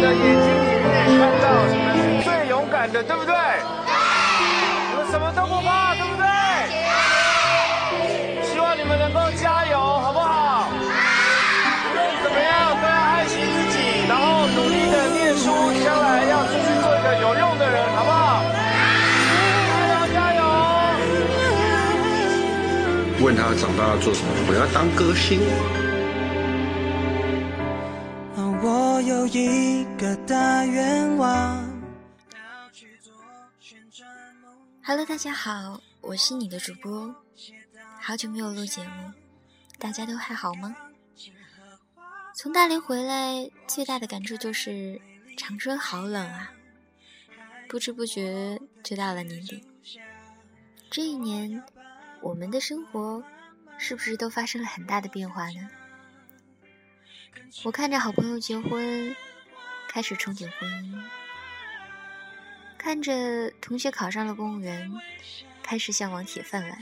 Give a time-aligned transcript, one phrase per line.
[0.00, 0.86] 的眼睛里面
[1.18, 3.34] 看到你们是最勇敢的，对不对？
[4.90, 6.24] 你们什么都不怕，对不对？
[8.44, 10.68] 希望你们能够加油，好不好？
[10.70, 15.50] 无论怎么样，都要爱惜自己，然后努力的念书，
[15.84, 18.42] 将来要出去做一个有用的人，好不好？
[19.66, 20.42] 加油加油！
[23.20, 24.30] 问他长大要做什么？
[24.48, 25.40] 我要当歌星。
[29.30, 31.68] 一个大愿望。
[34.82, 37.14] Hello，大家好，我是你的主播，
[38.00, 39.12] 好久没有录节目，
[39.78, 40.74] 大家都还好吗？
[42.38, 44.98] 从大连回来，最大的感触就是
[45.36, 46.50] 长春好冷啊！
[47.68, 49.62] 不知不觉就到了年底，
[50.90, 51.62] 这一年，
[52.22, 53.22] 我们的生活
[53.76, 55.68] 是不是都发生了很大的变化呢？
[57.64, 59.16] 我看着好朋友结婚，
[59.88, 61.02] 开始憧憬婚姻。
[62.76, 64.90] 看着同学考上了公务员，
[65.62, 66.78] 开始向往铁饭碗；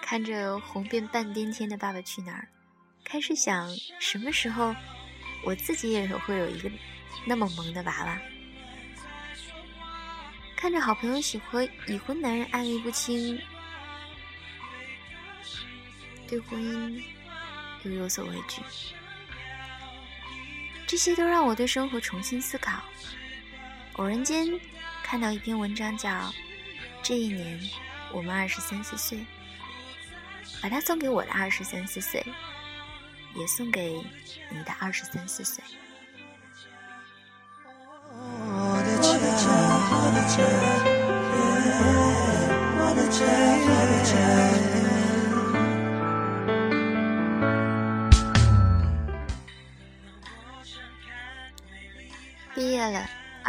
[0.00, 2.48] 看着红遍半边天的《爸爸去哪儿》，
[3.04, 3.68] 开始想
[4.00, 4.74] 什么时候
[5.44, 6.70] 我自己也会有一个
[7.26, 8.18] 那么萌的娃娃。
[10.56, 13.40] 看着好朋友喜欢已婚男人暧昧不清，
[16.26, 17.02] 对婚姻
[17.84, 18.62] 又有所畏惧，
[20.86, 22.82] 这些都让我对生活重新思考。
[23.94, 24.46] 偶然间
[25.02, 26.08] 看到一篇文章，叫
[27.02, 27.60] 《这一年
[28.12, 29.18] 我们二十三四岁》，
[30.62, 32.24] 把它送给我的二十三四岁，
[33.34, 33.94] 也送给
[34.50, 35.62] 你的二十三四岁。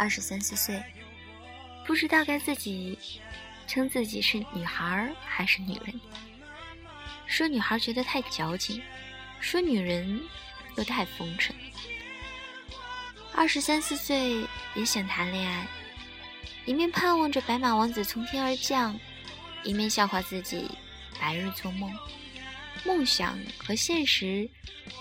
[0.00, 0.82] 二十三四岁，
[1.86, 2.98] 不知道该自己
[3.66, 6.00] 称自己是女孩还是女人。
[7.26, 8.80] 说女孩觉得太矫情，
[9.40, 10.18] 说女人
[10.78, 11.54] 又太风尘。
[13.34, 14.42] 二十三四岁
[14.74, 15.66] 也想谈恋爱，
[16.64, 18.98] 一面盼望着白马王子从天而降，
[19.64, 20.66] 一面笑话自己
[21.20, 21.94] 白日做梦。
[22.86, 24.48] 梦想和现实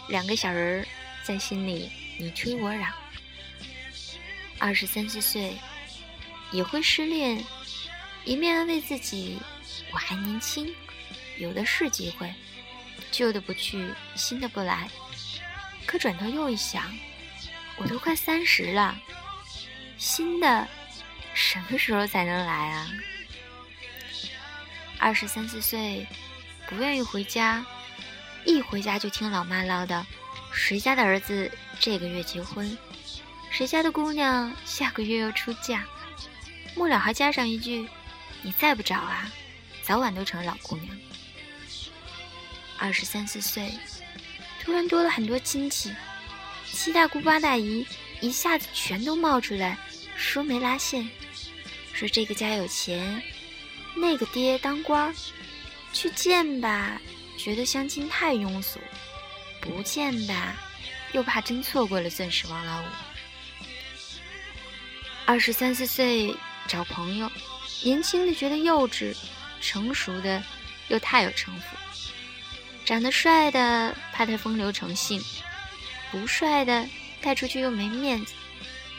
[0.10, 0.88] 两个小人儿
[1.24, 1.90] 在心里
[2.20, 2.92] 你推我嚷。
[4.60, 5.58] 二十三四岁
[6.52, 7.44] 也会失恋，
[8.26, 9.40] 一面安慰自己
[9.94, 10.76] 我还年轻，
[11.38, 12.34] 有的是机会，
[13.10, 14.90] 旧的不去，新的不来。
[15.86, 16.84] 可转头又一想，
[17.78, 19.00] 我都快三十了，
[19.98, 20.68] 新的
[21.34, 22.92] 什么时候才能来啊？
[25.00, 26.06] 二十三四岁
[26.68, 27.66] 不愿意回家，
[28.46, 30.04] 一回家就听老妈唠叨，
[30.52, 31.50] 谁家的儿子
[31.80, 32.78] 这个月结婚。
[33.50, 35.84] 谁家的姑娘下个月要出嫁？
[36.76, 37.88] 末了还加上一句
[38.42, 39.30] ：“你再不找啊，
[39.84, 40.98] 早晚都成老姑娘。”
[42.78, 43.74] 二十三四岁，
[44.62, 45.92] 突然多了很多亲戚，
[46.72, 47.86] 七大姑八大姨
[48.22, 49.78] 一下子全都冒出来，
[50.16, 51.10] 说没拉线，
[51.92, 53.22] 说这个家有钱，
[53.98, 55.14] 那个爹当官儿，
[55.92, 57.02] 去见吧，
[57.38, 58.80] 觉得相亲太庸俗；
[59.60, 60.56] 不见吧，
[61.12, 62.86] 又怕真错过了钻石王老五。
[65.30, 66.36] 二十三四岁
[66.68, 67.32] 找朋友，
[67.84, 69.16] 年轻的觉得幼稚，
[69.62, 70.42] 成熟的
[70.88, 71.78] 又太有城府。
[72.84, 75.22] 长得帅的怕他风流成性，
[76.10, 76.84] 不帅的
[77.22, 78.34] 带出去又没面子，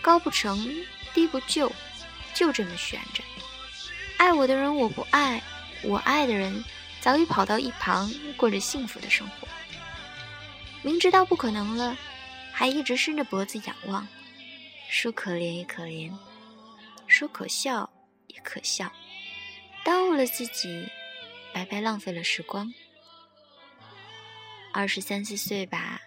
[0.01, 0.73] 高不成
[1.13, 1.73] 低不就，
[2.33, 3.25] 就这么悬着。
[4.17, 5.43] 爱我的人我不爱，
[5.83, 6.65] 我爱的人
[7.01, 9.49] 早已跑到一旁过着幸福的生活。
[10.83, 11.97] 明知道不可能了，
[12.53, 14.07] 还一直伸着脖子仰望。
[14.91, 16.13] 说可怜也可怜，
[17.07, 17.89] 说可笑
[18.27, 18.93] 也可笑，
[19.85, 20.89] 耽误了自己，
[21.55, 22.75] 白白浪费了时光。
[24.73, 26.01] 二十三四岁吧，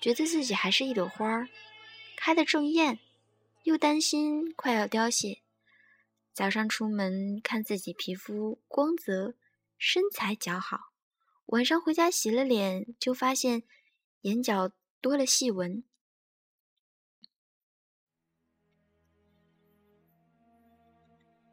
[0.00, 1.48] 觉得自己还是一朵花儿，
[2.16, 3.00] 开得正艳，
[3.64, 5.40] 又担心快要凋谢。
[6.32, 9.34] 早上出门看自己皮肤光泽，
[9.76, 10.92] 身材姣好，
[11.46, 13.64] 晚上回家洗了脸，就发现
[14.20, 14.70] 眼角
[15.00, 15.82] 多了细纹。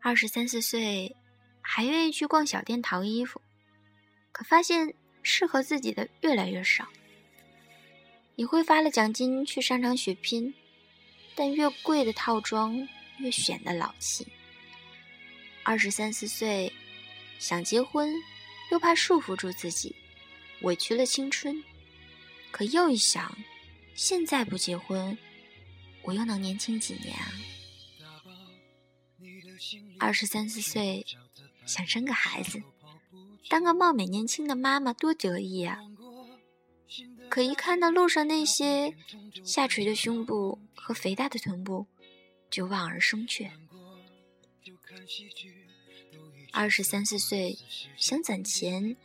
[0.06, 1.16] 二十三四岁，
[1.62, 3.42] 还愿意去逛小店淘衣服，
[4.32, 4.94] 可发现
[5.24, 6.88] 适合自己的越来越少。
[8.36, 10.54] 也会发了奖金去商场血拼，
[11.34, 12.88] 但越贵的套装
[13.18, 14.28] 越显得老气。
[15.64, 16.72] 二十三四岁，
[17.40, 18.14] 想结婚，
[18.72, 19.96] 又怕束缚住自己，
[20.62, 21.64] 委屈了青春。
[22.52, 23.36] 可又一想，
[23.96, 25.18] 现在不结婚，
[26.04, 27.34] 我又能年轻几年啊？
[30.00, 31.06] 二十三四岁，
[31.66, 32.62] 想生个孩子，
[33.50, 35.80] 当个貌美年轻的妈妈多得意啊！
[37.30, 38.96] 可一看到路上那些
[39.44, 41.88] 下垂的胸部和肥大的臀部，
[42.50, 43.52] 就望而生却。
[46.52, 47.58] 二十三四岁，
[47.98, 48.96] 想攒钱，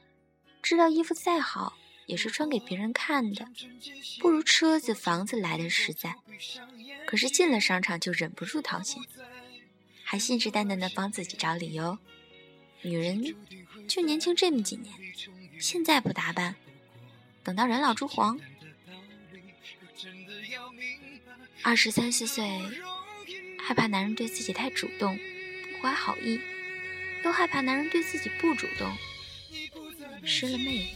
[0.62, 1.73] 知道衣服再好
[2.06, 3.49] 也是穿给别人看的，
[4.20, 6.14] 不如车子房子来的实在。
[7.06, 9.02] 可是进了商场就忍不住掏钱，
[10.10, 11.96] 还信誓旦旦的帮自己找理由。
[12.82, 13.36] 女人
[13.86, 14.92] 就年轻这么几年，
[15.60, 16.56] 现在不打扮，
[17.44, 18.40] 等到人老珠黄。
[21.62, 22.60] 二十三四岁，
[23.60, 26.40] 害怕男人对自己太主动，不怀好意。
[27.22, 28.92] 都害怕男人对自己不主动，
[30.24, 30.88] 失了魅力。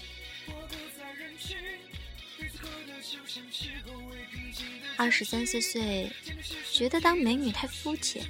[4.97, 6.11] 二十三四岁，
[6.73, 8.27] 觉得当美女太肤浅，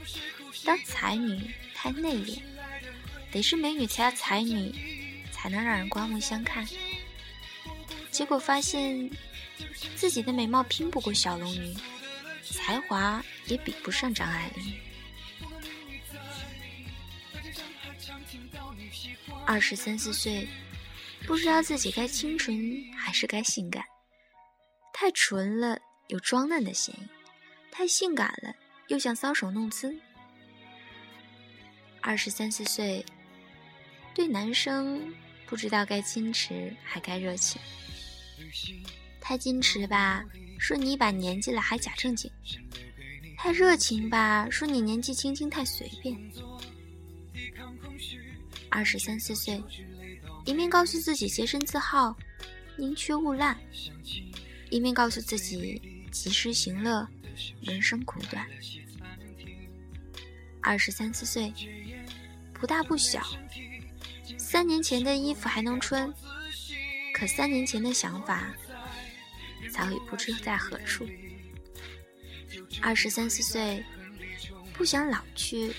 [0.65, 2.41] 当才女太内敛，
[3.31, 4.75] 得是美女才要才女，
[5.31, 6.67] 才能让人刮目相看。
[8.11, 9.11] 结果发现
[9.95, 11.77] 自己的美貌拼不过小龙女，
[12.43, 14.75] 才华也比不上张爱玲。
[19.47, 20.49] 二十三四岁，
[21.27, 23.85] 不知道自己该清纯还是该性感。
[24.93, 25.79] 太纯了，
[26.09, 26.99] 有装嫩的嫌疑；
[27.71, 28.55] 太性感了，
[28.89, 29.95] 又像搔首弄姿。
[32.07, 33.03] 二十三四岁，
[34.15, 35.11] 对男生
[35.47, 37.59] 不知道该矜持还该热情。
[39.23, 40.23] 太矜持吧，
[40.59, 42.31] 说你一把年纪了还假正经；
[43.39, 46.15] 太热情吧，说你年纪轻轻太随便。
[48.69, 49.63] 二十三四岁，
[50.45, 52.15] 一面告诉自己洁身自好，
[52.77, 53.57] 宁缺毋滥；
[54.69, 55.81] 一面告诉自己
[56.13, 57.09] 及时行乐，
[57.63, 58.47] 人生苦短。
[60.61, 61.53] 二十三四岁，
[62.65, 63.21] 不大不小，
[64.39, 66.11] 三年前的衣服还能穿，
[67.13, 68.43] 可三年前的想法
[69.71, 71.07] 早已不知在何处。
[72.81, 73.85] 二十三四岁，
[74.73, 75.75] 不想老去，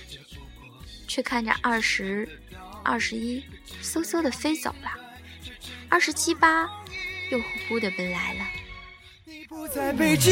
[1.08, 2.30] 却看着二十。
[2.84, 3.44] 二十一，
[3.82, 4.92] 嗖嗖的飞走了；
[5.90, 6.70] 二十七八，
[7.32, 8.46] 又呼呼的奔来了。
[9.50, 10.32] 不在北京，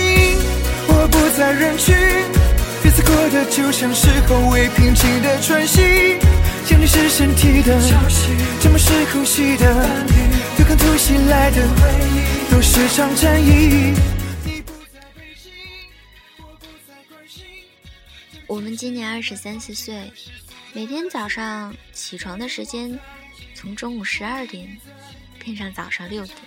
[0.88, 1.96] 我不在人群，
[2.84, 6.20] 日子过得就像是后未平静的喘息。
[6.66, 10.12] 想你是身体的潮汐，沉默是呼吸的伴侣，
[10.56, 13.94] 对抗突袭来的回忆，都是场战役。
[18.48, 20.10] 我们今年二十三四岁。
[20.72, 22.98] 每天早上起床的时间，
[23.54, 24.78] 从中午十二点
[25.38, 26.38] 变上早上六点；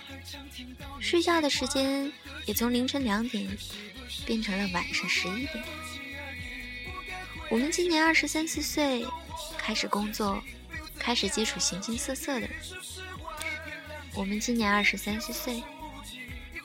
[0.99, 2.11] 睡觉的时间
[2.45, 3.47] 也从凌晨两点
[4.25, 5.63] 变成了晚上十一点。
[7.49, 9.05] 我们今年二十三四岁，
[9.67, 10.41] 开始工作，
[10.97, 12.49] 开始接触形形色色的人。
[14.15, 15.61] 我们今年二十三四岁，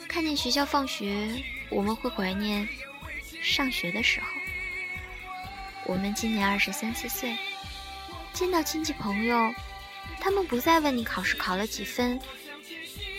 [0.07, 2.69] 看见学校放学，我们会怀念
[3.43, 4.27] 上学的时候。
[5.85, 7.37] 我们今年二十三四岁。
[8.33, 9.53] 见到亲戚朋友，
[10.21, 12.21] 他们不再问你考试考了几分，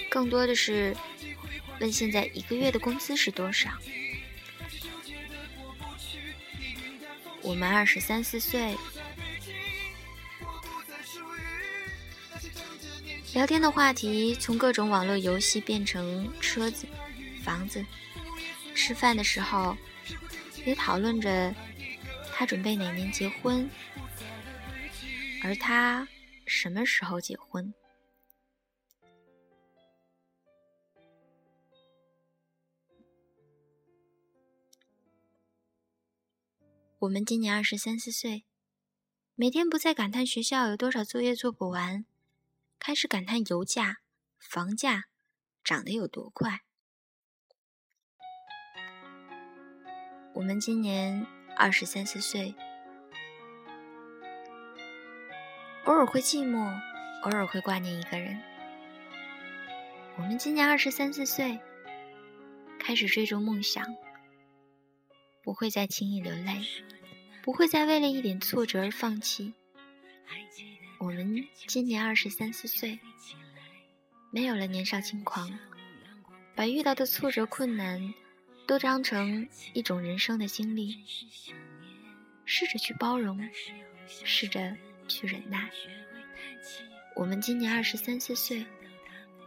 [0.10, 0.96] 更多的是
[1.82, 3.70] 问现在一个月的工资是多少。
[7.42, 8.78] 我们二十三四岁，
[13.34, 16.86] 聊天的话题从各种网络游戏变成车子、
[17.44, 17.84] 房子，
[18.76, 19.76] 吃饭的时候
[20.68, 21.54] 也讨论着
[22.32, 23.68] 他准备哪年结婚。
[25.44, 26.08] 而他
[26.46, 27.74] 什么时候结婚？
[37.00, 38.46] 我们今年二十三四岁，
[39.34, 42.06] 每天不再感叹学校有多少作业做不完，
[42.86, 44.00] 开始感叹油价、
[44.42, 45.06] 房价
[45.64, 46.60] 涨得有多快。
[50.34, 51.26] 我们今年
[51.56, 52.54] 二十三四岁。
[55.86, 56.78] 偶尔会寂寞，
[57.22, 58.38] 偶尔会挂念一个人。
[60.18, 61.62] 我们今年二十三四岁，
[62.82, 63.96] 开始追逐梦想，
[65.42, 66.62] 不会再轻易流泪，
[67.44, 69.54] 不会再为了一点挫折而放弃。
[71.04, 72.98] 我们今年二十三四岁，
[74.32, 75.60] 没有了年少轻狂，
[76.56, 78.14] 把遇到的挫折困难
[78.66, 81.04] 都当成一种人生的经历，
[82.46, 83.40] 试着去包容，
[84.08, 84.76] 试着。
[85.06, 85.70] 去忍耐。
[87.14, 88.66] 我们今年二十三四岁，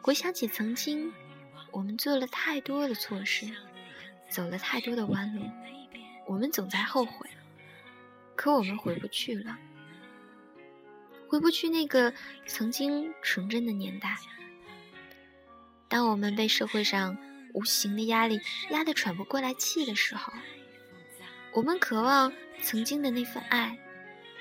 [0.03, 1.11] 回想起曾经，
[1.71, 3.47] 我们做了太多的错事，
[4.29, 5.43] 走了太多的弯路。
[6.27, 7.27] 我们总在后悔，
[8.37, 9.59] 可我们回不去了，
[11.29, 12.13] 回不去那个
[12.47, 14.17] 曾经纯真的年代。
[15.89, 17.17] 当我们被社会上
[17.53, 18.41] 无形的压力
[18.71, 20.33] 压得喘不过来气的时候，
[21.53, 23.79] 我们渴望曾经的那份爱，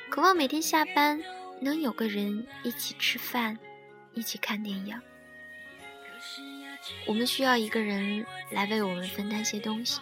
[0.10, 1.22] 渴望每天下班
[1.62, 3.58] 能有个人一起吃饭，
[4.13, 5.00] 一起看电影。
[7.08, 10.01] 我们需要一个人来为我们分担些东西。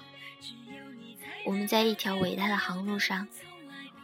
[1.46, 3.28] 我们在一条伟大的航路上，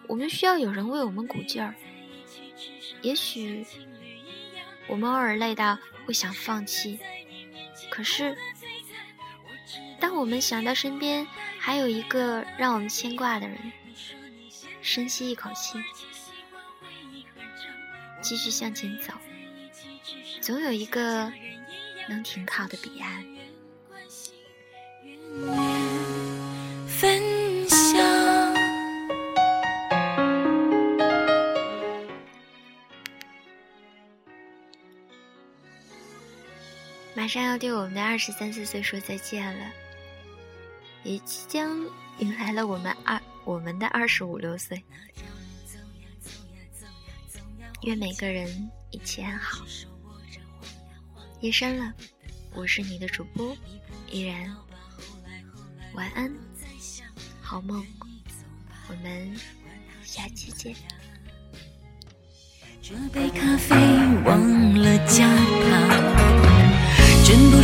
[0.07, 1.73] 我们需要有人为我们鼓劲儿。
[3.01, 3.65] 也许
[4.87, 6.99] 我们偶尔累到会想放弃，
[7.89, 8.37] 可是
[9.99, 11.27] 当我们想到身边
[11.59, 13.71] 还有一个让我们牵挂的人，
[14.81, 15.81] 深吸一口气，
[18.21, 19.13] 继续向前走，
[20.41, 21.31] 总有一个
[22.07, 23.25] 能停靠的彼岸。
[37.29, 39.71] 马上要对我们的二十三四岁说再见了，
[41.03, 41.69] 也即将
[42.17, 44.83] 迎来了我们二我们的二十五六岁。
[47.83, 49.63] 愿每个人一切安好。
[51.39, 51.93] 夜深了，
[52.55, 53.55] 我是你的主播
[54.09, 54.51] 依然，
[55.93, 56.35] 晚安，
[57.43, 57.85] 好梦，
[58.87, 59.39] 我们
[60.01, 60.75] 下期见。
[62.81, 63.75] 这杯咖啡
[64.25, 65.38] 忘了加。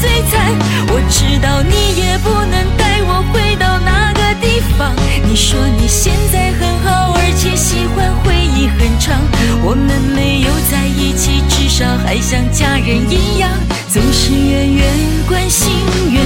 [0.00, 0.54] 最惨。
[0.88, 4.94] 我知道你也不能带我回到那个地方。
[5.28, 9.20] 你说你现在很好，而且喜欢回忆很长。
[9.64, 13.50] 我们没有在一起，至少还像家人一样，
[13.92, 14.86] 总是远远
[15.28, 15.72] 关心，
[16.10, 16.22] 远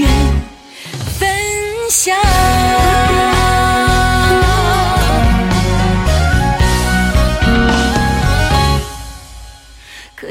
[0.00, 0.08] 远
[1.18, 1.28] 分
[1.90, 2.14] 享。